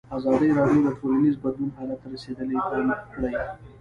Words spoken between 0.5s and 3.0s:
راډیو د ټولنیز بدلون حالت ته رسېدلي پام